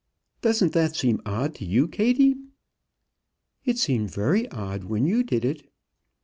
[0.41, 2.35] Doesn't that seem odd to you, Kattie?"
[3.65, 5.71] "It seemed very odd when you did it."